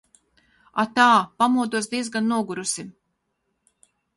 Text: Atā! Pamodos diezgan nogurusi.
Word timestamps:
Atā! 0.83 1.05
Pamodos 1.43 1.91
diezgan 1.93 2.33
nogurusi. 2.33 2.89